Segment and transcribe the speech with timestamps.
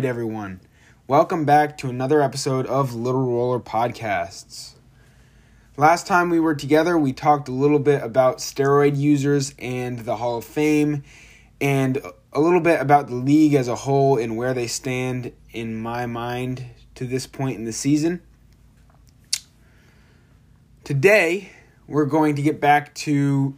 [0.00, 0.62] Right, everyone.
[1.06, 4.72] Welcome back to another episode of Little Roller Podcasts.
[5.76, 10.16] Last time we were together, we talked a little bit about steroid users and the
[10.16, 11.02] Hall of Fame,
[11.60, 11.98] and
[12.32, 16.06] a little bit about the league as a whole and where they stand in my
[16.06, 16.64] mind
[16.94, 18.22] to this point in the season.
[20.82, 21.50] Today,
[21.86, 23.54] we're going to get back to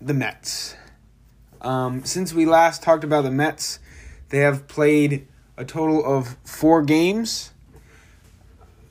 [0.00, 0.76] the Mets.
[1.60, 3.80] Um, since we last talked about the Mets,
[4.30, 5.26] they have played
[5.58, 7.50] a total of four games.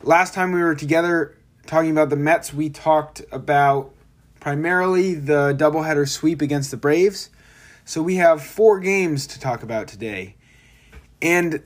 [0.03, 3.93] Last time we were together talking about the Mets, we talked about
[4.41, 7.29] primarily the doubleheader sweep against the Braves.
[7.85, 10.35] So we have four games to talk about today.
[11.21, 11.63] And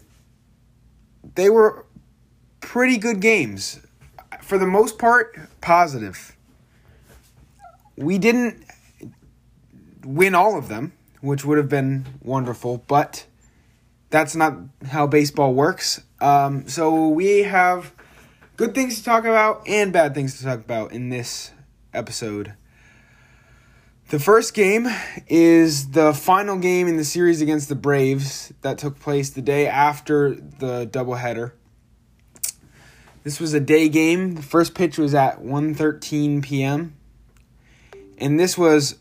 [1.33, 1.85] they were
[2.59, 3.79] pretty good games.
[4.41, 6.35] For the most part, positive.
[7.95, 8.63] We didn't
[10.03, 13.25] win all of them, which would have been wonderful, but
[14.12, 14.58] that's not
[14.88, 16.02] how baseball works.
[16.20, 17.94] Um, so we have
[18.58, 21.52] good things to talk about and bad things to talk about in this
[21.94, 22.54] episode.
[24.10, 24.88] The first game
[25.28, 29.68] is the final game in the series against the Braves that took place the day
[29.68, 31.54] after the doubleheader.
[33.24, 34.36] This was a day game.
[34.36, 36.98] The first pitch was at 1:13 p.m.
[38.18, 38.98] And this was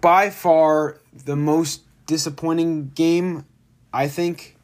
[0.00, 3.46] by far the most disappointing game,
[3.92, 4.56] I think,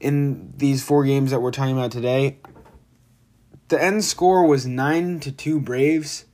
[0.00, 2.38] in these four games that we're talking about today.
[3.68, 6.26] The end score was 9 to 2 Braves.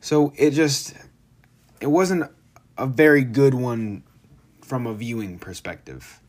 [0.00, 0.94] So it just
[1.80, 2.30] it wasn't
[2.76, 4.02] a very good one
[4.62, 6.20] from a viewing perspective.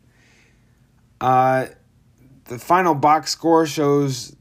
[1.22, 1.68] Uh
[2.46, 4.36] the final box score shows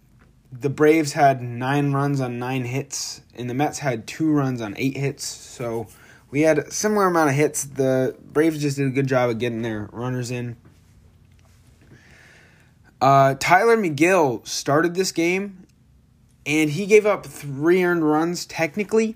[0.52, 4.74] the Braves had 9 runs on 9 hits and the Mets had 2 runs on
[4.76, 5.24] 8 hits.
[5.24, 5.88] So
[6.34, 7.62] we had a similar amount of hits.
[7.62, 10.56] The Braves just did a good job of getting their runners in.
[13.00, 15.64] Uh, Tylor Megill started this game,
[16.44, 18.46] and he gave up three earned runs.
[18.46, 19.14] Technically,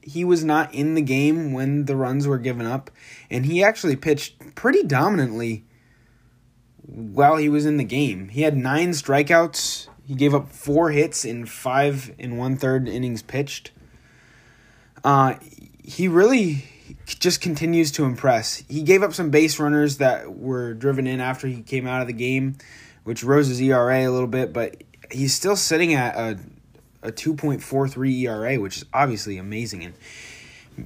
[0.00, 2.92] he was not in the game when the runs were given up,
[3.28, 5.64] and he actually pitched pretty dominantly
[6.86, 8.28] while he was in the game.
[8.28, 9.88] He had nine strikeouts.
[10.06, 13.72] He gave up four hits in five and one third innings pitched.
[15.02, 15.34] Uh,
[15.88, 16.64] he really
[17.06, 18.62] just continues to impress.
[18.68, 22.06] He gave up some base runners that were driven in after he came out of
[22.06, 22.56] the game,
[23.04, 26.38] which rose his ERA a little bit, but he's still sitting at a
[27.00, 29.84] a 2.43 ERA, which is obviously amazing.
[29.84, 29.94] And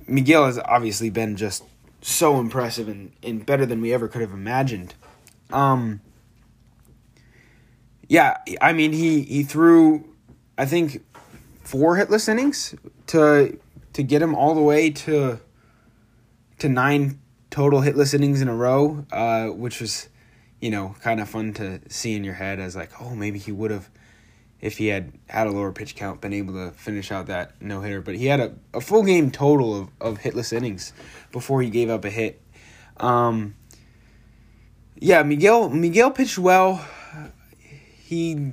[0.07, 1.65] Megill has obviously been just
[2.03, 4.95] so impressive and, and better than we ever could have imagined.
[5.51, 6.01] Um,
[8.09, 10.05] yeah, I mean he he threw
[10.59, 11.03] I think
[11.65, 12.75] four hitless innings
[13.09, 13.59] to
[13.93, 15.41] to get him all the way to
[16.59, 20.09] to nine total hitless innings in a row, uh, which was
[20.63, 23.53] you know kind of fun to see in your head as like oh maybe he
[23.53, 23.91] would have
[24.61, 27.81] if he had had a lower pitch count been able to finish out that no
[27.81, 30.93] hitter but he had a, a full game total of, of hitless innings
[31.33, 32.41] before he gave up a hit.
[32.99, 33.57] Um,
[34.97, 36.87] yeah Megill Megill pitched well.
[38.05, 38.53] He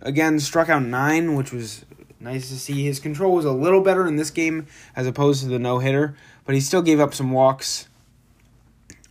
[0.00, 1.84] again struck out nine which was
[2.20, 2.84] nice to see.
[2.84, 4.66] His control was a little better in this game
[4.96, 7.88] as opposed to the no hitter, but he still gave up some walks.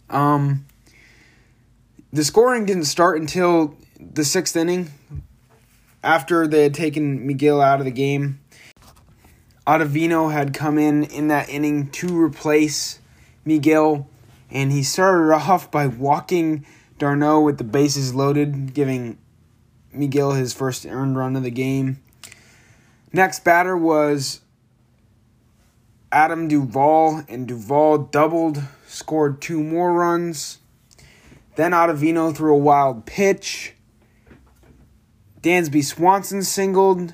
[0.09, 0.65] Um,
[2.12, 4.92] the scoring didn't start until the sixth inning,
[6.04, 8.39] after they had taken Megill out of the game.
[9.65, 13.00] Ottavino had come in in that inning to replace
[13.45, 14.06] Megill,
[14.50, 16.65] and he started off by walking
[16.98, 19.18] d'Arnaud with the bases loaded, giving
[19.94, 22.01] Megill his first earned run of the game.
[23.13, 24.42] Next batter was
[26.12, 30.59] Adam Duvall, and Duvall doubled, scored two more runs.
[31.56, 33.74] Then Ottavino threw a wild pitch.
[35.42, 37.13] Dansby Swanson singled.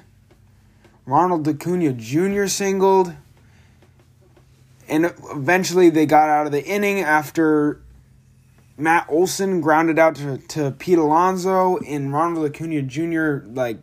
[1.06, 2.48] Ronald Acuna Jr.
[2.48, 3.14] singled.
[4.88, 7.82] And eventually they got out of the inning after
[8.78, 13.46] Matt Olson grounded out to, to Pete Alonso and Ronald Acuna Jr.
[13.48, 13.78] like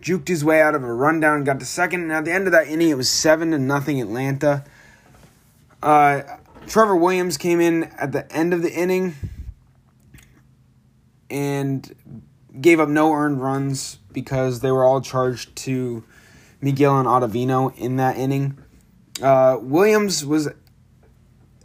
[0.00, 2.52] juked his way out of a rundown, got to second, and at the end of
[2.52, 4.64] that inning, it was seven to nothing Atlanta.
[5.82, 6.22] Uh,
[6.66, 9.14] Trevor Williams came in at the end of the inning
[11.30, 11.94] and
[12.60, 16.04] gave up no earned runs because they were all charged to
[16.62, 18.58] Megill and Ottavino in that inning.
[19.22, 20.48] Uh, Williams was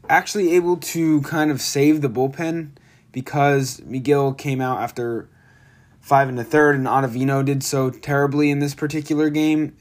[0.09, 2.71] actually able to kind of save the bullpen
[3.11, 5.29] because Megill came out after
[6.03, 9.75] five and a third, and Ottavino did so terribly in this particular game.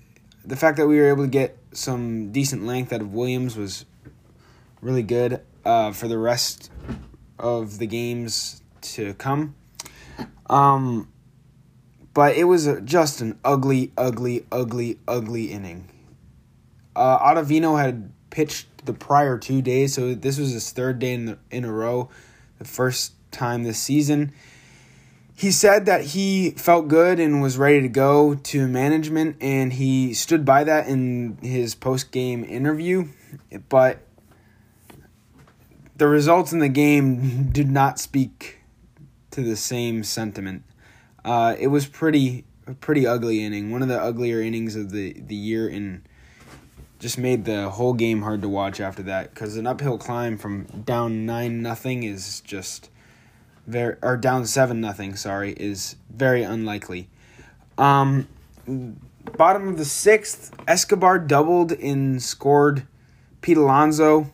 [0.45, 3.85] The fact that we were able to get some decent length out of Williams was
[4.81, 6.71] really good uh, for the rest
[7.39, 9.57] of the games to come.
[10.49, 11.09] Um,
[12.15, 15.89] but it was just an ugly, ugly, ugly, ugly inning.
[16.95, 21.27] Uh, Ottavino had pitched the prior two days, so this was his third day in,
[21.27, 22.11] the, in a row,
[22.59, 24.33] the first time this season.
[25.35, 30.15] He said that he felt good and was ready to go to management, and he
[30.15, 33.09] stood by that in his post game interview.
[33.69, 34.01] But
[35.97, 38.59] the results in the game did not speak
[39.31, 40.65] to the same sentiment.
[41.25, 42.45] Uh, it was pretty
[42.81, 46.03] pretty ugly inning, one of the uglier innings of the, the year, and
[46.99, 50.65] just made the whole game hard to watch after that because an uphill climb from
[50.85, 52.91] down nine nothing is just
[53.67, 55.17] very or down seven nothing.
[55.17, 57.09] Sorry, is very unlikely.
[57.79, 58.29] Um,
[59.37, 62.87] bottom of the sixth, Escobar doubled and scored
[63.41, 64.31] Pete Alonso.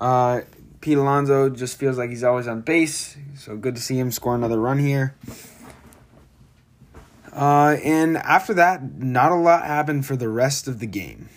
[0.00, 0.40] Uh,
[0.80, 4.34] Pete Alonso just feels like he's always on base, so good to see him score
[4.34, 5.14] another run here.
[7.32, 11.28] Uh, and after that, not a lot happened for the rest of the game.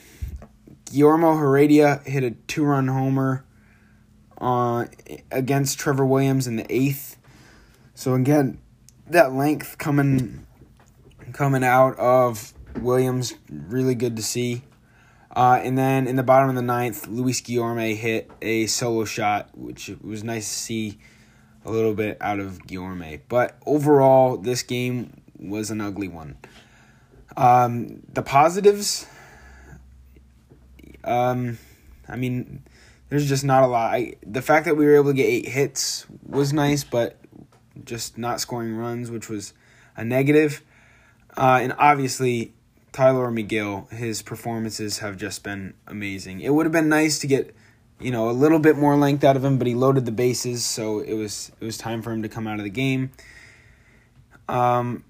[0.91, 3.44] Guillermo Heredia hit a two run homer
[4.39, 4.85] uh,
[5.31, 7.17] against Trevor Williams in the eighth.
[7.93, 8.59] So again,
[9.07, 10.45] that length coming
[11.33, 14.61] coming out of Williams, really good to see.
[15.35, 19.49] Uh, and then in the bottom of the ninth, Luis Guillorme hit a solo shot,
[19.53, 20.97] which was nice to see
[21.65, 23.19] a little bit out of Guillorme.
[23.27, 26.37] But overall, this game was an ugly one.
[27.35, 29.07] Um, the positives,
[31.03, 31.57] um,
[32.07, 32.63] I mean,
[33.09, 33.93] there's just not a lot.
[33.93, 37.17] I, the fact that we were able to get eight hits was nice, but
[37.83, 39.53] just not scoring runs, which was
[39.95, 40.61] a negative.
[41.37, 42.53] Uh, and obviously,
[42.91, 46.41] Tylor Megill, his performances have just been amazing.
[46.41, 47.53] It would have been nice to get,
[47.99, 50.65] you know, a little bit more length out of him, but he loaded the bases,
[50.65, 53.11] so it was it was time for him to come out of the game.
[54.47, 55.03] Um,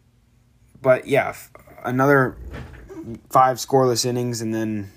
[0.81, 1.35] but yeah,
[1.83, 2.35] another
[3.29, 4.91] five scoreless innings, and then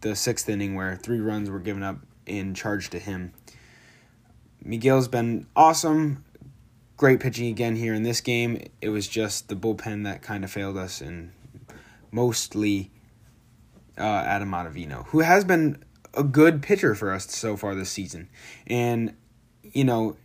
[0.00, 3.32] the sixth inning where three runs were given up in charge to him.
[4.64, 6.24] Megill's been awesome.
[6.96, 8.60] Great pitching again here in this game.
[8.80, 11.32] It was just the bullpen that kind of failed us, and
[12.10, 12.90] mostly
[13.96, 15.82] uh, Adam Ottavino, who has been
[16.14, 18.28] a good pitcher for us so far this season.
[18.66, 19.14] And,
[19.62, 20.16] you know,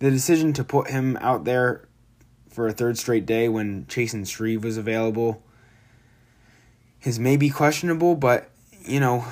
[0.00, 1.88] the decision to put him out there
[2.50, 5.42] for a third straight day when Chasen Shreve was available
[7.02, 8.50] is maybe questionable, but
[8.86, 9.24] you know,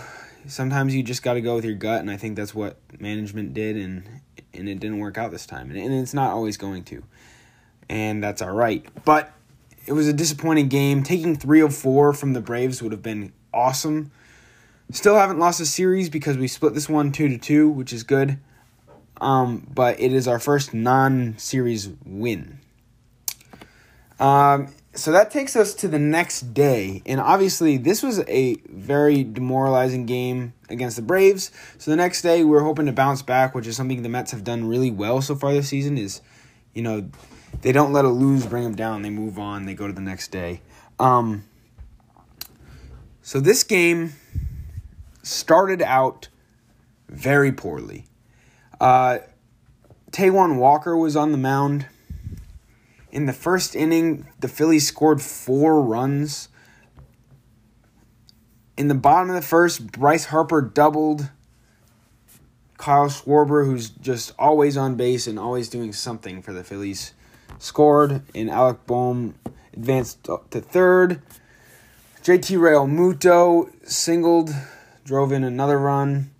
[0.46, 3.54] sometimes you just got to go with your gut, and I think that's what management
[3.54, 4.04] did, and
[4.52, 7.02] and it didn't work out this time, and, and it's not always going to,
[7.88, 8.84] and that's all right.
[9.04, 9.32] But
[9.86, 11.02] it was a disappointing game.
[11.02, 14.10] Taking three of four from the Braves would have been awesome.
[14.92, 18.02] Still haven't lost a series because we split this one two to two, which is
[18.02, 18.38] good.
[19.20, 22.58] Um, but it is our first non-series win.
[24.18, 27.02] Um, so that takes us to the next day.
[27.06, 31.52] And obviously, this was a very demoralizing game against the Braves.
[31.78, 34.32] So the next day, we are hoping to bounce back, which is something the Mets
[34.32, 35.96] have done really well so far this season.
[35.96, 36.20] Is,
[36.74, 37.08] you know,
[37.62, 39.02] they don't let a lose bring them down.
[39.02, 39.66] They move on.
[39.66, 40.60] They go to the next day.
[40.98, 41.44] Um,
[43.22, 44.14] so this game
[45.22, 46.28] started out
[47.08, 48.06] very poorly.
[48.80, 49.18] Uh,
[50.10, 51.86] Taijuan Walker was on the mound.
[53.12, 56.48] In the first inning, the Phillies scored four runs.
[58.76, 61.30] In the bottom of the first, Bryce Harper doubled.
[62.78, 67.12] Kyle Schwarber, who's just always on base and always doing something for the Phillies,
[67.58, 68.22] scored.
[68.34, 69.34] And Alec Bohm
[69.74, 71.20] advanced to third.
[72.22, 74.50] JT Realmuto singled,
[75.04, 76.30] drove in another run.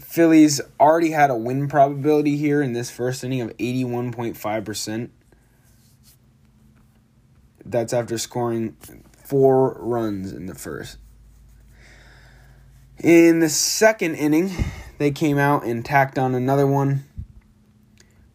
[0.00, 5.10] Phillies already had a win probability here in this first inning of 81.5%.
[7.64, 8.76] That's after scoring
[9.24, 10.98] four runs in the first.
[12.98, 14.50] In the second inning,
[14.98, 17.04] they came out and tacked on another one.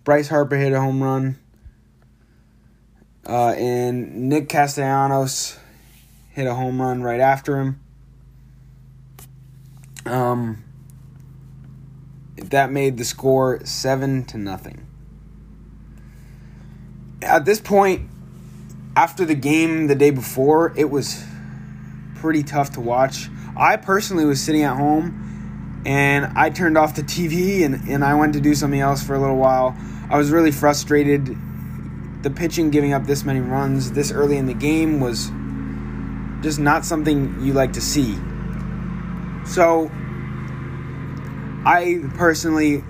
[0.03, 1.37] Bryce Harper hit a home run.
[3.25, 5.57] Uh, and Nick Castellanos
[6.29, 7.79] hit a home run right after him.
[10.05, 10.63] Um,
[12.49, 14.85] that made the score seven to nothing.
[17.21, 18.09] At this point,
[18.95, 21.23] after the game the day before, it was
[22.15, 23.29] pretty tough to watch.
[23.55, 28.15] I personally was sitting at home and I turned off the TV and, and I
[28.15, 29.75] went to do something else for a little while.
[30.09, 31.35] I was really frustrated.
[32.23, 35.31] The pitching giving up this many runs this early in the game was
[36.43, 38.17] just not something you like to see.
[39.45, 39.91] So
[41.65, 42.83] I personally,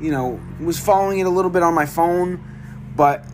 [0.00, 2.44] you know, was following it a little bit on my phone,
[2.94, 3.24] but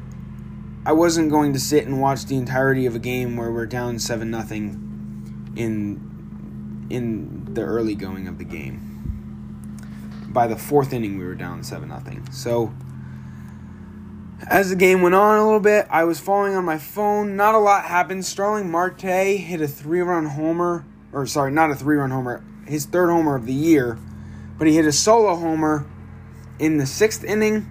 [0.87, 3.99] I wasn't going to sit and watch the entirety of a game where we're down
[3.99, 8.81] seven nothing in in the early going of the game.
[10.29, 12.31] By the fourth inning, we were down seven nothing.
[12.31, 12.75] So
[14.47, 17.37] as the game went on a little bit, I was following on my phone.
[17.37, 18.25] Not a lot happened.
[18.25, 23.37] Starling Marte hit a three-run homer, or sorry, not a three-run homer, his third homer
[23.37, 23.99] of the year,
[24.59, 25.87] but he hit a solo homer
[26.59, 27.71] in the sixth inning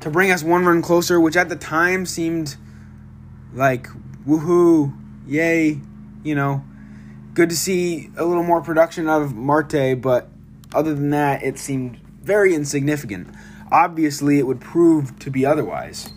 [0.00, 2.56] to bring us one run closer, which at the time seemed
[3.52, 3.88] like
[4.26, 4.96] woohoo,
[5.26, 5.80] yay,
[6.22, 6.64] you know,
[7.34, 10.28] good to see a little more production out of Marte, but
[10.74, 13.28] other than that, it seemed very insignificant.
[13.70, 16.12] Obviously, it would prove to be otherwise.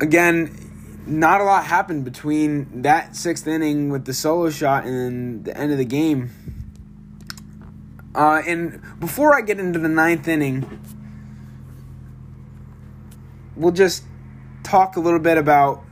[0.00, 0.56] Again,
[1.06, 5.72] not a lot happened between that sixth inning with the solo shot and the end
[5.72, 6.30] of the game.
[8.16, 10.80] Uh, and before I get into the ninth inning,
[13.54, 14.04] we'll just
[14.62, 15.84] talk a little bit about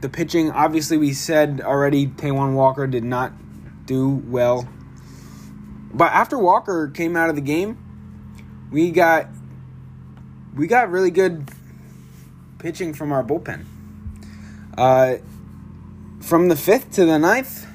[0.00, 0.50] the pitching.
[0.50, 3.32] Obviously, we said already Taijuan Walker did not
[3.84, 4.66] do well.
[5.92, 7.76] But after Walker came out of the game,
[8.70, 9.28] we got
[10.56, 11.50] we got really good
[12.58, 13.66] pitching from our bullpen.
[14.76, 15.16] Uh,
[16.20, 17.66] from the fifth to the ninth,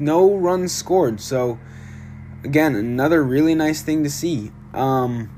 [0.00, 1.20] no runs scored.
[1.20, 1.60] So
[2.44, 4.52] again, another really nice thing to see.
[4.72, 5.30] Um,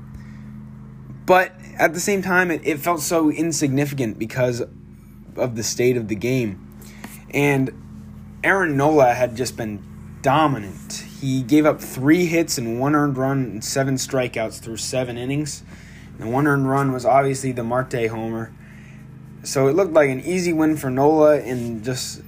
[1.25, 4.63] but at the same time, it, it felt so insignificant because
[5.35, 6.63] of the state of the game.
[7.31, 7.71] And
[8.43, 9.83] Aaron Nola had just been
[10.21, 11.05] dominant.
[11.19, 15.63] He gave up three hits and one earned run and seven strikeouts through seven innings.
[16.19, 18.53] The one earned run was obviously the Marte homer.
[19.43, 22.21] So it looked like an easy win for Nola and just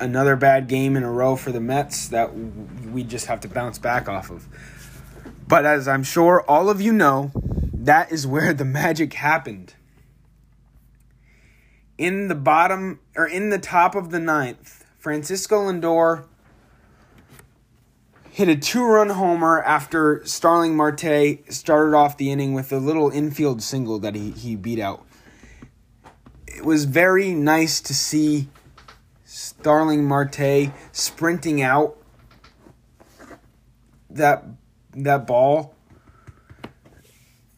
[0.00, 3.78] another bad game in a row for the Mets that we just have to bounce
[3.78, 4.46] back off of.
[5.46, 7.30] But as I'm sure all of you know,
[7.72, 9.74] that is where the magic happened.
[11.96, 16.24] In the bottom or in the top of the ninth, Francisco Lindor
[18.30, 23.10] hit a two run homer after Starling Marte started off the inning with a little
[23.10, 25.04] infield single that he, he beat out.
[26.46, 28.48] It was very nice to see
[29.38, 31.96] Starling Marte sprinting out
[34.10, 34.44] that
[34.92, 35.76] that ball.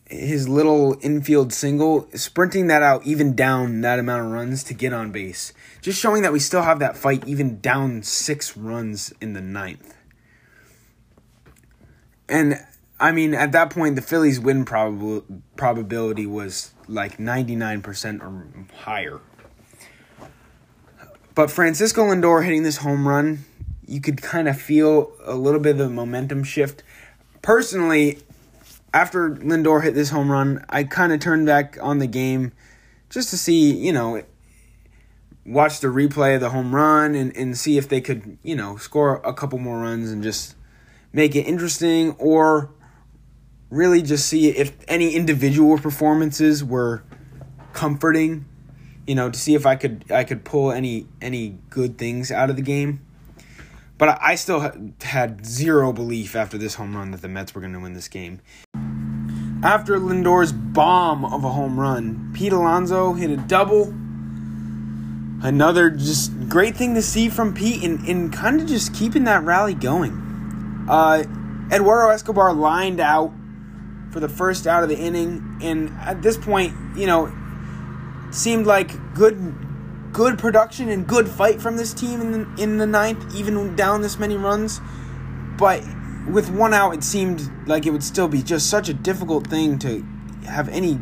[0.05, 4.93] His little infield single sprinting that out even down that amount of runs to get
[4.93, 5.55] on base.
[5.81, 9.97] Just showing that we still have that fight even down six runs in the ninth.
[12.29, 12.63] And
[12.99, 15.25] I mean, at that point, the Phillies' win prob-
[15.57, 19.21] probability was like 99% or higher.
[21.41, 23.47] But Francisco Lindor hitting this home run,
[23.87, 26.83] you could kind of feel a little bit of the momentum shift.
[27.41, 28.19] Personally,
[28.93, 32.53] after Lindor hit this home run, I kind of turned back on the game
[33.09, 34.23] just to see, you know,
[35.47, 38.77] watch the replay of the home run and, and see if they could, you know,
[38.77, 40.57] score a couple more runs and just
[41.11, 42.69] make it interesting or
[43.71, 47.03] really just see if any individual performances were
[47.73, 48.45] comforting
[49.11, 52.49] you know to see if i could i could pull any any good things out
[52.49, 53.01] of the game.
[53.99, 57.73] But i still had zero belief after this home run that the mets were going
[57.73, 58.41] to win this game.
[59.65, 63.93] After lindor's bomb of a home run pete alonso hit a double.
[65.43, 69.43] Another just great thing to see from pete and, and kind of just keeping that
[69.43, 70.87] rally going.
[70.89, 71.25] Uh,
[71.73, 73.33] Eduardo Escobar lined out
[74.13, 77.33] for the first out of the inning, and at this point, you know,
[78.31, 79.55] seemed like good,
[80.13, 84.03] good production and good fight from this team in the, in the ninth, even down
[84.03, 84.81] this many runs.
[85.59, 85.83] But
[86.29, 89.79] with one out, it seemed like it would still be just such a difficult thing
[89.81, 90.03] to
[90.47, 90.99] have any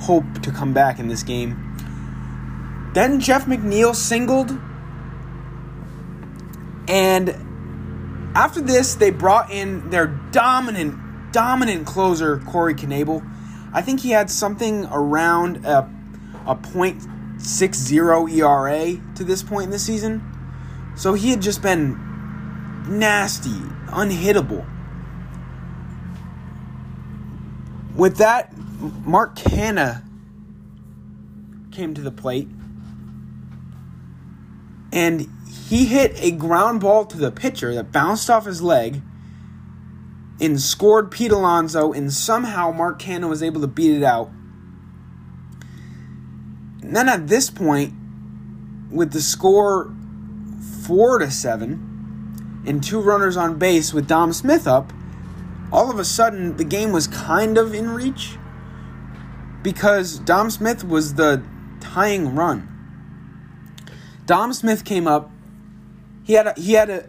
[0.00, 1.64] hope to come back in this game.
[2.94, 4.58] Then Jeff McNeil singled,
[6.88, 7.30] and
[8.34, 13.28] after this, they brought in their dominant, dominant closer, Corey Knebel.
[13.72, 15.90] I think he had something around a,
[16.46, 16.54] a
[17.38, 20.22] .60 ERA to this point in the season.
[20.96, 21.96] So he had just been
[22.88, 23.50] nasty,
[23.88, 24.66] unhittable.
[27.94, 28.56] With that,
[29.04, 30.04] Mark Canha
[31.72, 32.48] came to the plate.
[34.92, 35.28] And
[35.68, 39.02] he hit a ground ball to the pitcher that bounced off his leg
[40.40, 44.30] and scored Pete Alonso, and somehow Mark Canha was able to beat it out.
[46.80, 47.94] Then at this point,
[48.90, 49.94] with the score
[50.86, 51.88] four to seven,
[52.66, 54.92] and two runners on base with Dom Smith up,
[55.72, 58.36] all of a sudden the game was kind of in reach
[59.62, 61.42] because Dom Smith was the
[61.80, 62.68] tying run.
[64.26, 65.30] Dom Smith came up.
[66.24, 67.08] He had a, he had a,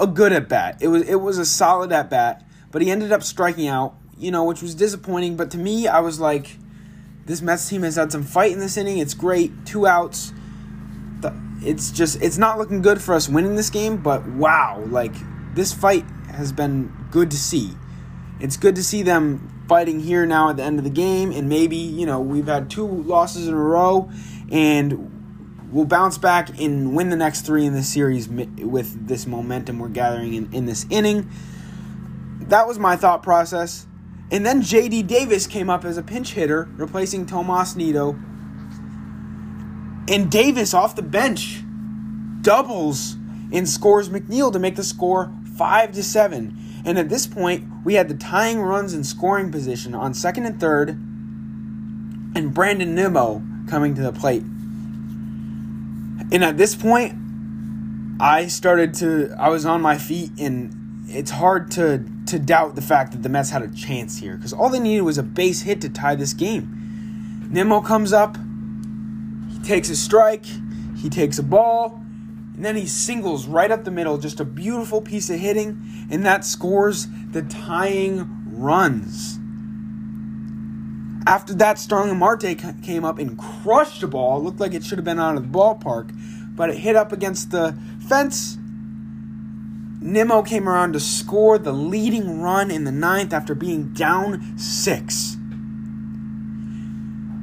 [0.00, 0.78] a good at bat.
[0.80, 3.94] It was it was a solid at bat, but he ended up striking out.
[4.18, 5.36] You know, which was disappointing.
[5.36, 6.56] But to me, I was like,
[7.26, 8.98] this Mets team has had some fight in this inning.
[8.98, 9.66] It's great.
[9.66, 10.32] Two outs.
[11.62, 13.96] It's just it's not looking good for us winning this game.
[13.96, 15.12] But wow, like
[15.54, 17.72] this fight has been good to see.
[18.38, 21.48] It's good to see them fighting here now at the end of the game, and
[21.48, 24.10] maybe you know we've had two losses in a row,
[24.52, 29.78] and we'll bounce back and win the next three in the series with this momentum
[29.80, 31.28] we're gathering in, in this inning.
[32.42, 33.86] That was my thought process.
[34.30, 38.12] And then JD Davis came up as a pinch hitter, replacing Tomas Nido.
[40.08, 41.62] And Davis off the bench
[42.42, 43.16] doubles
[43.52, 46.82] and scores McNeil to make the score 5 to 7.
[46.84, 50.60] And at this point, we had the tying runs in scoring position on second and
[50.60, 54.42] third, and Brandon Nimmo coming to the plate.
[56.32, 57.14] And at this point,
[58.20, 62.82] I started to I was on my feet and it's hard to to doubt the
[62.82, 65.62] fact that the Mets had a chance here because all they needed was a base
[65.62, 67.48] hit to tie this game.
[67.50, 68.36] Nimmo comes up,
[69.50, 70.44] he takes a strike,
[70.96, 72.00] he takes a ball,
[72.54, 76.24] and then he singles right up the middle, just a beautiful piece of hitting, and
[76.24, 79.38] that scores the tying runs.
[81.26, 84.38] After that, Starling Marte came up and crushed the ball.
[84.38, 86.16] It looked like it should have been out of the ballpark,
[86.54, 87.76] but it hit up against the
[88.08, 88.58] fence.
[90.06, 95.36] Nimmo came around to score the leading run in the ninth after being down six.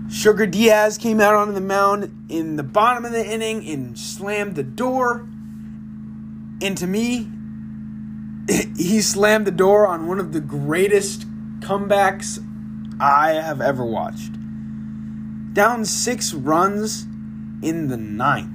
[0.09, 4.55] Sugar Diaz came out onto the mound in the bottom of the inning and slammed
[4.55, 5.27] the door.
[6.61, 7.27] And to me,
[8.77, 11.25] he slammed the door on one of the greatest
[11.59, 12.39] comebacks
[12.97, 14.31] I have ever watched.
[15.53, 17.03] Down six runs
[17.61, 18.52] in the ninth.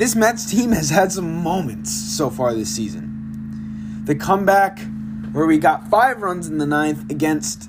[0.00, 4.02] This Mets team has had some moments so far this season.
[4.06, 4.80] The comeback
[5.32, 7.68] where we got five runs in the ninth against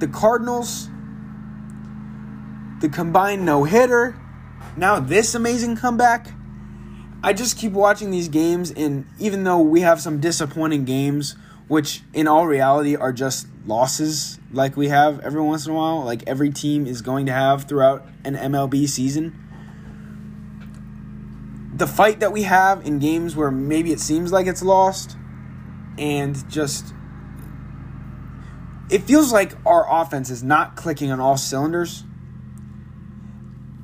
[0.00, 0.88] the Cardinals,
[2.80, 4.16] the combined no hitter,
[4.76, 6.32] now this amazing comeback.
[7.22, 11.36] I just keep watching these games, and even though we have some disappointing games,
[11.68, 16.02] which in all reality are just losses like we have every once in a while,
[16.02, 19.46] like every team is going to have throughout an MLB season.
[21.80, 25.16] The fight that we have in games where maybe it seems like it's lost
[25.96, 26.92] and just
[28.90, 32.04] it feels like our offense is not clicking on all cylinders,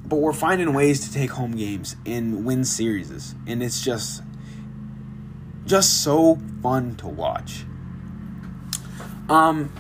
[0.05, 4.23] but we're finding ways to take home games and win series and it's just
[5.65, 7.65] just so fun to watch.
[9.31, 9.73] Um,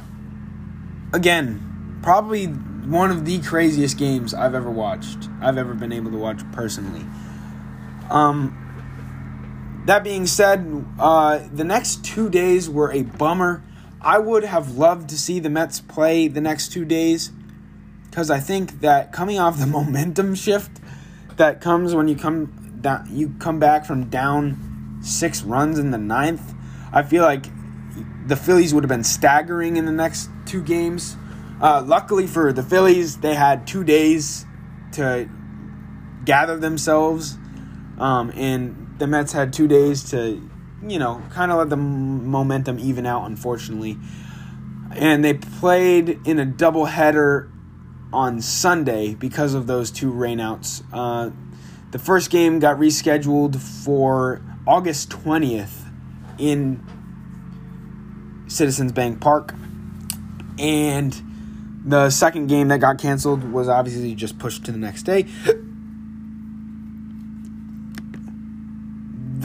[1.12, 5.28] again, probably one of the craziest games I've ever watched.
[5.42, 7.04] I've ever been able to watch personally.
[8.10, 13.62] Um, that being said, uh, the next two days were a bummer.
[14.00, 17.32] I would have loved to see the Mets play the next two days
[18.10, 20.80] because I think that coming off the momentum shift
[21.36, 25.98] that comes when you come down, you come back from down six runs in the
[25.98, 26.54] ninth.
[26.92, 27.46] I feel like
[28.26, 31.16] the Phillies would have been staggering in the next two games.
[31.60, 34.46] Uh, luckily for the Phillies, they had two days
[34.92, 35.28] to
[36.24, 37.38] gather themselves,
[37.98, 40.40] um, and the Mets had two days to,
[40.86, 43.26] you know, kind of let the momentum even out.
[43.26, 43.98] Unfortunately,
[44.92, 47.50] and they played in a doubleheader
[48.12, 50.82] on Sunday because of those two rainouts.
[50.92, 51.30] Uh,
[51.90, 55.84] the first game got rescheduled for August twentieth
[56.38, 56.84] in
[58.48, 59.54] Citizens Bank Park.
[60.58, 61.14] And
[61.84, 65.26] the second game that got canceled was obviously just pushed to the next day.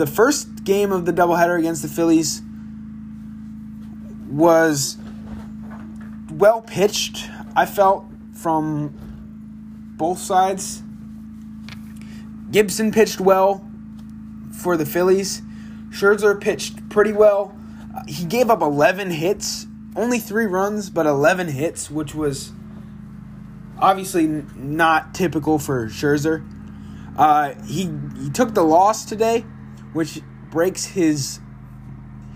[0.02, 2.42] The first game of the doubleheader against the Phillies
[4.28, 4.98] was
[6.32, 8.96] well pitched, I felt, from
[9.98, 10.82] both sides.
[12.50, 13.64] Gibson pitched well
[14.52, 15.44] for the Phillies.
[15.92, 17.56] Scherzer pitched pretty well
[18.08, 22.52] he gave up 11 hits, only three runs, but 11 hits, which was
[23.78, 26.44] obviously not typical for Scherzer.
[27.16, 29.46] Uh, he he took the loss today,
[29.94, 31.40] which breaks his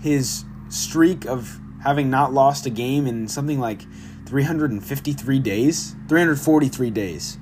[0.02, 3.82] his streak of having not lost a game in something like
[4.26, 7.38] 353 days, 343 days.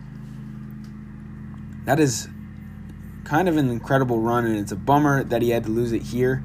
[1.87, 2.29] That is
[3.25, 6.03] kind of an incredible run, and it's a bummer that he had to lose it
[6.03, 6.43] here.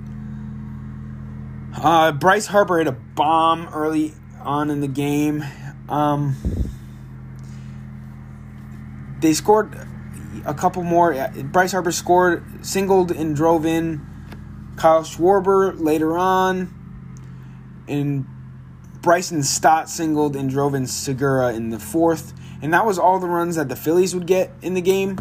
[1.75, 5.43] Uh, Bryce Harper hit a bomb early on in the game.
[5.87, 6.35] Um,
[9.19, 9.87] they scored
[10.45, 11.29] a couple more.
[11.43, 14.05] Bryce Harper scored, singled, and drove in
[14.77, 16.73] Kyle Schwarber later on.
[17.87, 18.25] And
[19.01, 22.33] Bryson Stott singled and drove in Segura in the fourth.
[22.61, 25.17] And that was all the runs that the Phillies would get in the game.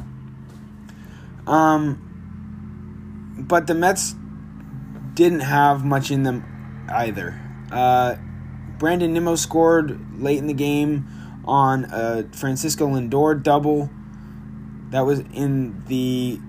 [1.46, 4.14] Um, but the Mets
[5.14, 7.40] didn't have much in them either.
[7.72, 8.16] Uh,
[8.78, 11.08] Brandon Nimmo scored late in the game
[11.44, 13.90] on a Francisco Lindor double.
[14.90, 16.40] That was in the,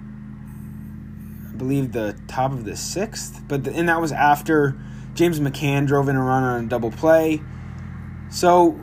[1.52, 3.41] I believe, the top of the sixth.
[3.47, 4.80] But the, and that was after
[5.13, 7.41] James McCann drove in a run on a double play.
[8.30, 8.80] So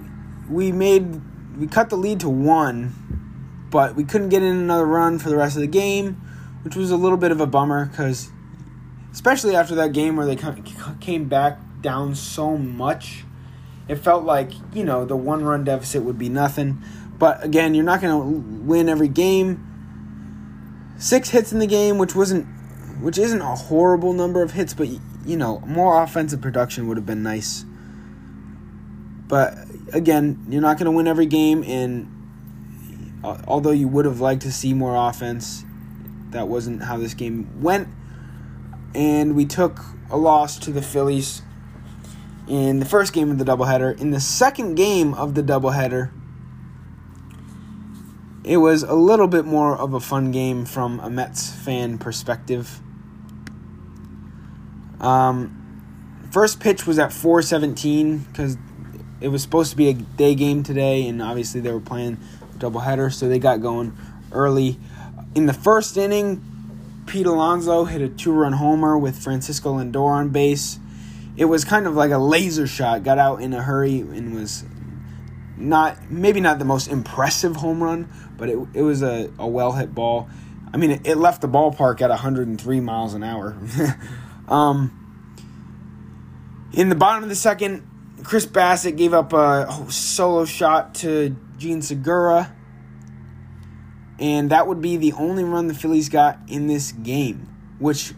[0.49, 1.21] we made
[1.57, 5.37] we cut the lead to one, but we couldn't get in another run for the
[5.37, 6.15] rest of the game,
[6.63, 8.31] which was a little bit of a bummer because,
[9.13, 10.37] especially after that game where they
[11.01, 13.25] came back down so much,
[13.89, 16.83] it felt like you know the one run deficit would be nothing.
[17.19, 19.63] But again, you're not going to win every game.
[20.99, 22.47] Six hits in the game, which wasn't,
[23.01, 27.07] which isn't a horrible number of hits, but you know more offensive production would have
[27.07, 27.65] been nice.
[29.29, 29.59] But
[29.93, 34.43] again, you're not going to win every game, and uh, although you would have liked
[34.43, 35.65] to see more offense,
[36.31, 37.89] that wasn't how this game went.
[38.95, 41.43] And we took a loss to the Phillies
[42.49, 44.01] in the first game of the doubleheader.
[44.01, 46.11] In the second game of the doubleheader,
[48.47, 52.81] it was a little bit more of a fun game from a Mets fan perspective.
[55.01, 58.57] Um, first pitch was at 4:17 because
[59.21, 62.19] it was supposed to be a day game today, and obviously they were playing
[62.59, 63.93] doubleheader, so they got going
[64.31, 64.79] early.
[65.35, 66.41] In the first inning,
[67.07, 70.79] Pete Alonso hit a two-run homer with Francisco Lindor on base.
[71.37, 73.03] It was kind of like a laser shot.
[73.03, 74.65] Got out in a hurry and was
[75.57, 79.73] not maybe not the most impressive home run, but it, it was a, a well
[79.73, 80.29] hit ball.
[80.73, 83.57] I mean, it, it, left the ballpark at 103 miles an hour.
[84.49, 85.03] um,
[86.73, 87.89] in the bottom of the second,
[88.23, 92.53] Chris Bassitt gave up a solo shot to Jean Segura.
[94.19, 98.15] And that would be the only run the Phillies got in this game, which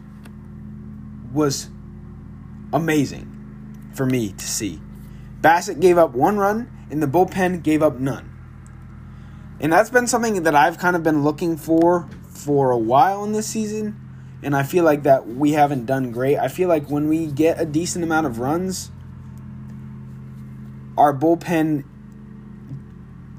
[1.33, 1.69] was
[2.73, 4.81] amazing for me to see.
[5.41, 8.35] Bassett gave up one run, and the bullpen gave up none.
[9.61, 13.33] And that's been something that I've kind of been looking for for a while in
[13.33, 14.01] this season.
[14.43, 16.39] And I feel like that we haven't done great.
[16.39, 18.93] I feel like when we get a decent amount of runs,
[20.97, 21.85] our bullpen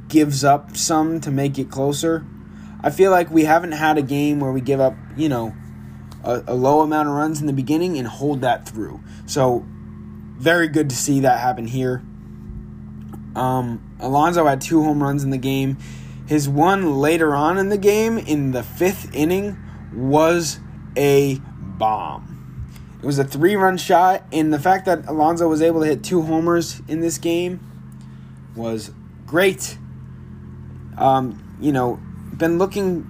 [0.10, 2.26] gives up some to make it closer.
[2.82, 5.56] I feel like we haven't had a game where we give up, you know,
[6.24, 9.02] a, a, low amount of runs in the beginning and hold that through.
[9.26, 9.66] So,
[10.38, 12.04] very good to see that happen here.
[13.36, 15.78] Um, Alonso had two home runs in the game.
[16.28, 19.58] His one later on in the game, in the fifth inning,
[19.94, 20.60] was
[20.96, 21.40] a
[21.78, 22.30] bomb.
[23.02, 26.04] It was a three run shot, and the fact that Alonso was able to hit
[26.04, 27.60] two homers in this game
[28.56, 28.92] was
[29.26, 29.78] great.
[30.98, 32.00] Um, you know,
[32.36, 33.08] been looking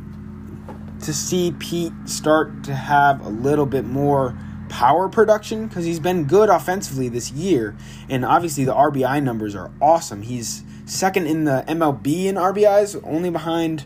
[1.03, 4.37] to see Pete start to have a little bit more
[4.69, 7.75] power production because he's been good offensively this year,
[8.07, 10.21] and obviously the RBI numbers are awesome.
[10.21, 13.85] He's second in the MLB in RBIs, only behind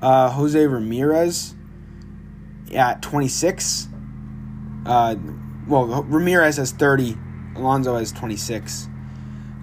[0.00, 1.54] uh, Jose Ramirez
[2.74, 3.88] at 26.
[4.86, 5.16] Uh,
[5.66, 7.16] well, Ramirez has 30,
[7.56, 8.88] Alonso has 26.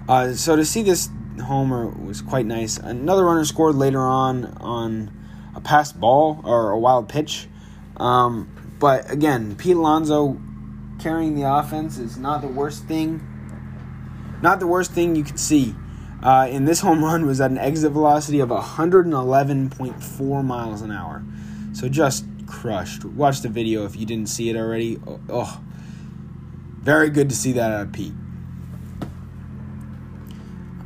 [0.07, 1.09] Uh, so to see this
[1.43, 2.77] homer was quite nice.
[2.77, 5.11] Another runner scored later on on
[5.55, 7.47] a passed ball or a wild pitch.
[7.97, 10.39] Um, but again, Pete Alonso
[10.99, 13.21] carrying the offense is not the worst thing.
[14.41, 15.75] Not the worst thing you could see.
[16.21, 21.23] Uh, and this home run was at an exit velocity of 111.4 miles an hour.
[21.73, 23.05] So just crushed.
[23.05, 24.99] Watch the video if you didn't see it already.
[25.05, 25.61] Oh, oh.
[26.79, 28.13] very good to see that out of Pete.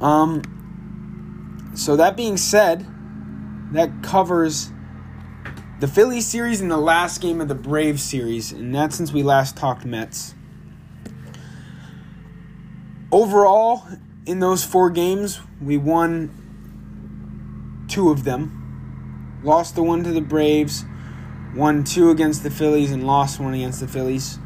[0.01, 2.85] Um, so that being said,
[3.71, 4.71] that covers
[5.81, 9.23] the Phillies series and the last game of the Braves series, and that's since we
[9.23, 10.35] last talked Mets.
[13.11, 13.87] Overall,
[14.27, 16.29] in those four games, we won
[17.89, 19.39] two of them.
[19.43, 20.85] Lost the one to the Braves,
[21.55, 24.37] won two against the Phillies, and lost one against the Phillies.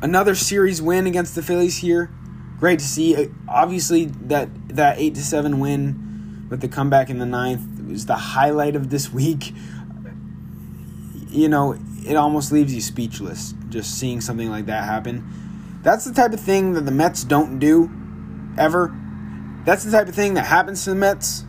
[0.00, 2.10] Another series win against the Phillies here.
[2.58, 3.28] Great to see.
[3.46, 8.16] Obviously, that that eight to seven win with the comeback in the ninth was the
[8.16, 9.54] highlight of this week.
[11.34, 15.80] You know, it almost leaves you speechless just seeing something like that happen.
[15.82, 17.90] That's the type of thing that the Mets don't do
[18.56, 18.94] ever.
[19.64, 21.44] That's the type of thing that happens to the Mets.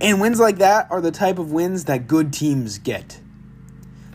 [0.00, 3.20] And wins like that are the type of wins that good teams get.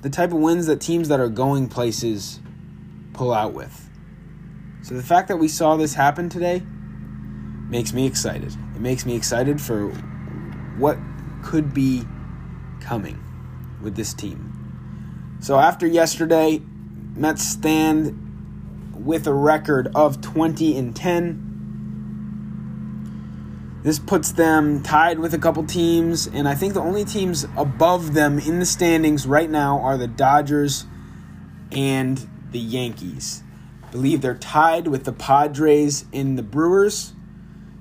[0.02, 2.40] The type of wins that teams that are going places
[3.14, 3.90] pull out with.
[4.82, 6.62] So the fact that we saw this happen today
[7.70, 8.54] makes me excited.
[8.76, 9.88] It makes me excited for
[10.78, 10.98] what
[11.42, 12.04] could be
[12.84, 13.20] coming
[13.82, 15.38] with this team.
[15.42, 16.62] So after yesterday,
[17.16, 18.20] Mets stand
[18.94, 21.50] with a record of 20 and 10.
[23.84, 28.14] This puts them tied with a couple teams, and I think the only teams above
[28.14, 30.86] them in the standings right now are the Dodgers
[31.72, 33.44] and the Yankees.
[33.84, 37.12] I believe they're tied with the Padres and the Brewers.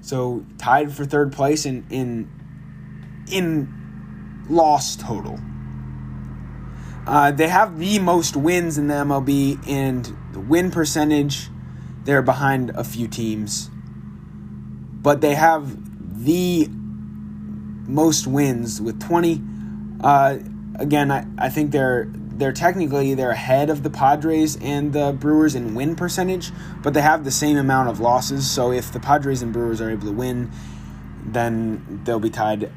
[0.01, 2.29] So tied for third place in in
[3.31, 3.82] in
[4.53, 5.41] loss total.
[7.07, 11.49] Uh, they have the most wins in the MLB and the win percentage.
[12.05, 13.71] They're behind a few teams,
[15.03, 15.77] but they have
[16.25, 19.43] the most wins with 20.
[20.01, 20.38] Uh,
[20.77, 25.55] again, I, I think they're they're technically they're ahead of the Padres and the Brewers
[25.55, 26.51] in win percentage,
[26.83, 28.51] but they have the same amount of losses.
[28.51, 30.51] So if the Padres and Brewers are able to win,
[31.25, 32.73] then they'll be tied.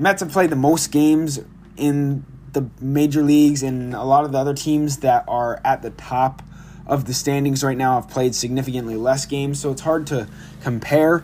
[0.00, 1.40] Mets have played the most games
[1.76, 5.90] in the major leagues, and a lot of the other teams that are at the
[5.90, 6.40] top
[6.86, 9.60] of the standings right now have played significantly less games.
[9.60, 10.26] So it's hard to
[10.62, 11.22] compare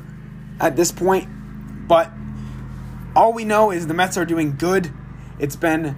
[0.60, 1.26] at this point.
[1.88, 2.10] But
[3.16, 4.92] all we know is the Mets are doing good.
[5.38, 5.96] It's been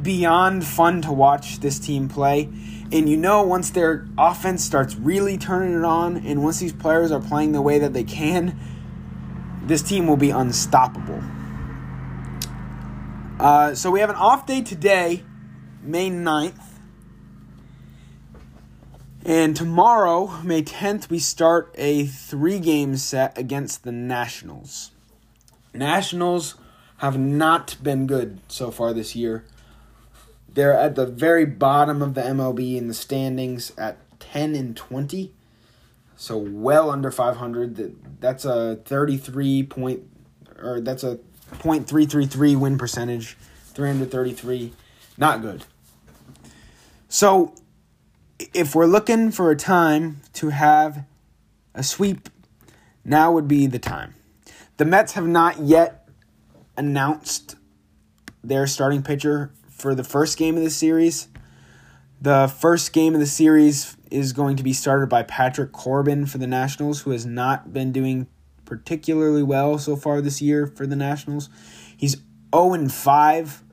[0.00, 2.48] beyond fun to watch this team play.
[2.92, 7.10] And you know, once their offense starts really turning it on, and once these players
[7.10, 8.56] are playing the way that they can,
[9.64, 11.20] this team will be unstoppable.
[13.40, 15.24] Uh, so we have an off day today,
[15.82, 16.60] May 9th.
[19.24, 24.90] And tomorrow, May 10th, we start a three game set against the Nationals.
[25.72, 26.56] Nationals
[26.98, 29.46] have not been good so far this year.
[30.46, 35.32] They're at the very bottom of the MLB in the standings at 10 and 20.
[36.14, 38.20] So well under 500.
[38.20, 40.02] That's a 33 point
[40.62, 41.18] or that's a
[41.58, 43.36] .333 win percentage,
[43.74, 44.72] 333.
[45.18, 45.64] Not good.
[47.08, 47.54] So
[48.54, 51.04] if we're looking for a time to have
[51.74, 52.28] a sweep,
[53.04, 54.14] now would be the time.
[54.76, 56.08] The Mets have not yet
[56.76, 57.56] announced
[58.42, 61.28] their starting pitcher for the first game of the series.
[62.20, 66.38] The first game of the series is going to be started by Patrick Corbin for
[66.38, 68.26] the Nationals, who has not been doing
[68.70, 71.50] particularly well so far this year for the Nationals.
[71.96, 72.16] He's
[72.54, 73.64] 0 5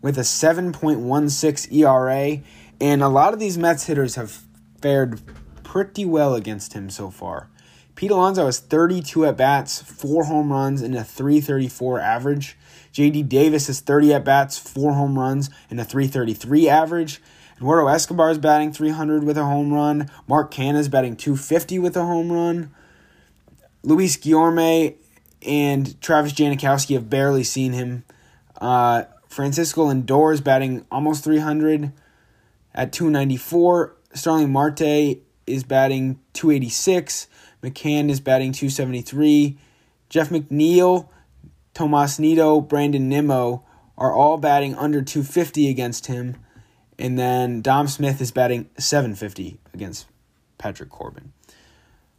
[0.00, 2.42] with a 7.16 ERA,
[2.80, 4.44] and a lot of these Mets hitters have
[4.80, 5.20] fared
[5.64, 7.50] pretty well against him so far.
[7.96, 12.56] Pete Alonso has 32 at bats, 4 home runs, and a 334 average.
[12.92, 17.20] JD Davis has 30 at bats, 4 home runs, and a 333 average.
[17.56, 20.08] Eduardo Escobar is batting 300 with a home run.
[20.28, 22.70] Mark Canha is batting 250 with a home run.
[23.86, 24.96] Luis Guillorme
[25.46, 28.02] and Travis Jankowski have barely seen him.
[28.60, 31.92] Uh, Francisco Lindor is batting almost 300
[32.74, 33.94] at 294.
[34.12, 37.28] Starling Marte is batting 286.
[37.62, 39.56] McCann is batting 273.
[40.08, 41.08] Jeff McNeil,
[41.72, 43.64] Tomas Nido, Brandon Nimmo
[43.96, 46.36] are all batting under 250 against him.
[46.98, 50.06] And then Dom Smith is batting 750 against
[50.58, 51.32] Patrick Corbin.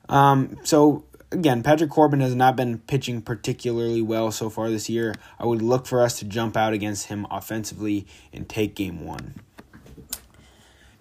[0.08, 5.14] Um, so again, Patrick Corbin has not been pitching particularly well so far this year.
[5.40, 9.36] I would look for us to jump out against him offensively and take game one.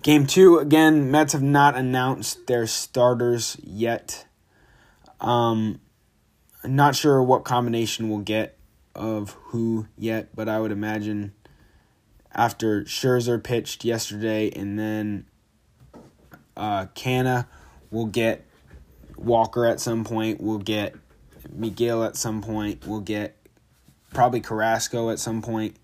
[0.02, 4.26] Game two, again, Mets have not announced their starters yet.
[5.20, 5.80] Um,
[6.64, 8.56] not sure what combination we'll get
[8.94, 11.32] of who yet, but I would imagine
[12.32, 15.26] after Scherzer pitched yesterday and then
[16.56, 17.46] uh, Canha
[17.90, 18.46] will get
[19.16, 20.40] Walker at some point.
[20.40, 20.94] We'll get
[21.54, 22.86] Megill at some point.
[22.86, 23.36] We'll get
[24.12, 25.76] probably Carrasco at some point,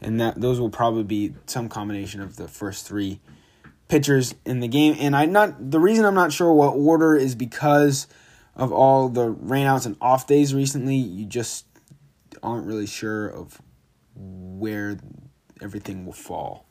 [0.00, 3.20] and that those will probably be some combination of the first three
[3.88, 4.96] pitchers in the game.
[4.98, 8.06] And I not the reason I'm not sure what order is because
[8.54, 10.96] of all the rainouts and off days recently.
[10.96, 11.66] You just
[12.42, 13.60] aren't really sure of
[14.14, 14.98] where
[15.60, 16.66] everything will fall.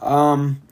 [0.00, 0.62] Um,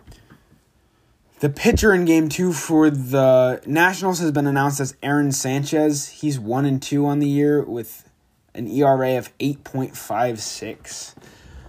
[1.41, 6.09] the pitcher in game two for the Nationals has been announced as Aaron Sanchez.
[6.09, 8.09] He's one and two on the year with
[8.55, 11.15] an ERA of eight point five six.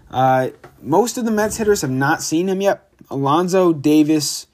[0.09, 0.49] Uh,
[0.81, 2.89] most of the Mets hitters have not seen him yet.
[3.11, 4.47] Alonso, Davis,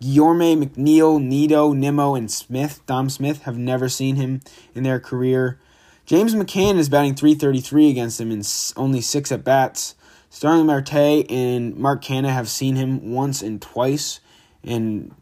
[0.00, 4.40] Guillorme, McNeil, Nido, Nimmo, and Smith, Dom Smith, have never seen him
[4.74, 5.58] in their career.
[6.06, 8.42] James McCann is batting 333 against him in
[8.76, 9.94] only six at bats.
[10.28, 14.20] Starling Marte and Mark Canha have seen him once and twice,
[14.64, 15.14] and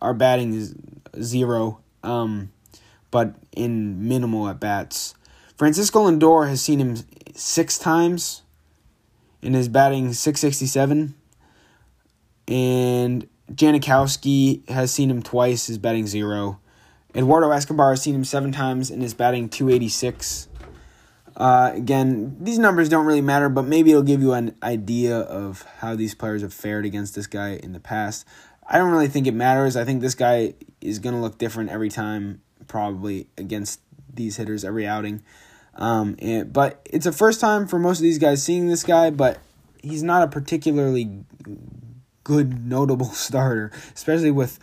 [0.00, 0.74] our batting is
[1.20, 2.50] zero, um,
[3.10, 5.14] but in minimal at bats.
[5.56, 6.96] Francisco Lindor has seen him
[7.34, 8.42] six times
[9.42, 11.14] and is batting 667.
[12.48, 16.60] And Jankowski has seen him twice, is batting zero.
[17.14, 20.48] Eduardo Escobar has seen him seven times and is batting 286.
[21.36, 25.62] Uh, again, these numbers don't really matter, but maybe it'll give you an idea of
[25.78, 28.26] how these players have fared against this guy in the past.
[28.66, 29.76] I don't really think it matters.
[29.76, 33.80] I think this guy is going to look different every time, probably against
[34.12, 35.22] these hitters every outing.
[35.74, 39.10] Um, and, but it's a first time for most of these guys seeing this guy,
[39.10, 39.38] but
[39.82, 41.24] he's not a particularly
[42.22, 44.58] good, notable starter, especially with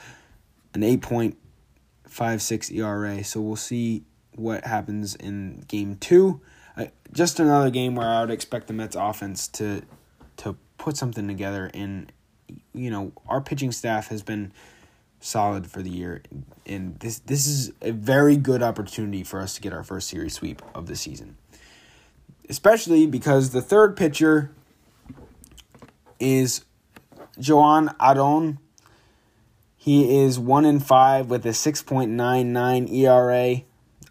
[0.73, 3.23] an 8.56 ERA.
[3.23, 4.03] So we'll see
[4.35, 6.41] what happens in game two.
[6.77, 9.83] Uh, just another game where I would expect the Mets offense to
[10.37, 11.69] to put something together.
[11.73, 12.11] And
[12.73, 14.51] you know, our pitching staff has been
[15.19, 16.23] solid for the year,
[16.65, 20.33] and this this is a very good opportunity for us to get our first series
[20.33, 21.37] sweep of the season.
[22.49, 24.51] Especially because the third pitcher
[26.19, 26.65] is
[27.39, 28.59] Joan Adon.
[29.77, 33.61] He is one in five with a six point nine nine ERA.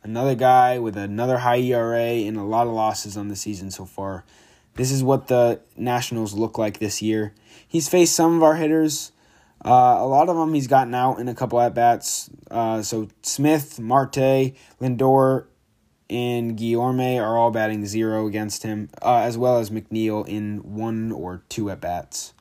[0.03, 3.85] Another guy with another high ERA and a lot of losses on the season so
[3.85, 4.25] far.
[4.81, 7.35] This is what the Nationals look like this year.
[7.69, 9.13] He's faced some of our hitters.
[9.63, 12.31] Uh, a lot of them he's gotten out in a couple at bats.
[12.51, 15.45] Uh, so Smith, Marte, Lindor,
[16.09, 21.13] and Guillorme are all batting zero against him, uh, as well as McNeil in one
[21.13, 22.33] or two at bats.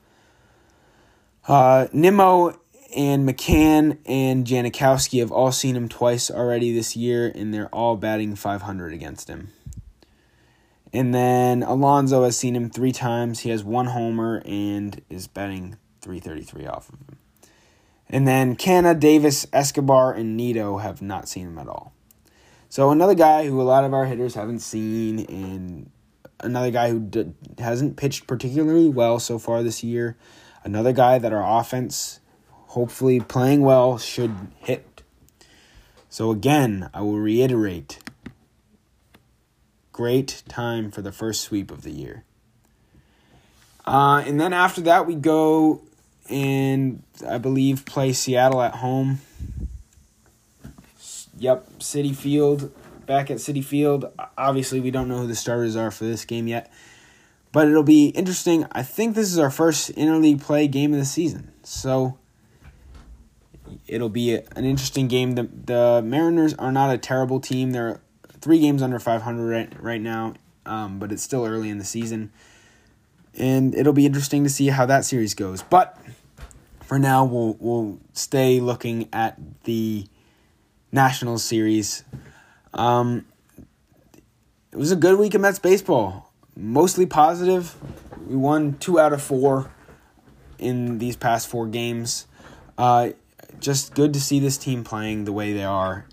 [1.46, 2.58] Uh, Nimmo
[2.96, 7.98] and McCann and Jankowski have all seen him twice already this year, and they're all
[7.98, 9.50] batting 500 against him.
[10.94, 13.42] And then Alonso has seen him three times.
[13.42, 17.18] He has one homer and is batting 333 off of him.
[18.10, 21.94] And then Canha, Davis, Escobar, and Nido have not seen him at all.
[22.68, 25.92] So another guy who a lot of our hitters haven't seen, and
[26.40, 30.18] another guy who d- hasn't pitched particularly well so far this year.
[30.64, 35.04] Another guy that our offense, hopefully playing well, should hit.
[36.10, 38.00] So again, I will reiterate
[40.00, 42.24] great time for the first sweep of the year.
[43.86, 45.82] Uh, and then after that, we go
[46.30, 49.20] and I believe play Seattle at home.
[51.38, 52.72] Yep, Citi Field.
[53.08, 54.10] Back at Citi Field.
[54.38, 56.72] Obviously, we don't know who the starters are for this game yet.
[57.52, 58.66] But it'll be interesting.
[58.72, 61.52] I think this is our first interleague play game of the season.
[61.64, 62.18] So
[63.86, 65.36] it'll be an interesting game.
[65.36, 67.72] The, the Mariners are not a terrible team.
[67.72, 68.00] They're
[68.42, 70.34] three games under 500 right, right now,
[70.66, 72.32] um, but it's still early in the season.
[73.36, 75.62] And it'll be interesting to see how that series goes.
[75.64, 75.98] But
[76.84, 80.08] for now, we'll we'll stay looking at the
[80.92, 82.04] National Series.
[82.74, 83.26] Um,
[84.72, 86.34] it was a good week of Mets baseball.
[86.56, 87.76] Mostly positive.
[88.28, 89.72] We won two out of four
[90.58, 92.28] in these past four games.
[92.78, 93.12] Uh,
[93.60, 96.06] just good to see this team playing the way they are.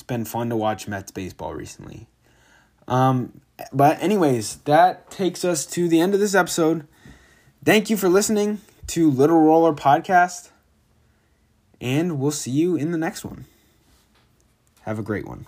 [0.00, 2.06] It's been fun to watch Mets baseball recently.
[2.88, 6.86] Um, but anyways, that takes us to the end of this episode.
[7.62, 10.52] Thank you for listening to Little Roller Podcast,
[11.82, 13.44] and we'll see you in the next one.
[14.84, 15.44] Have a great one.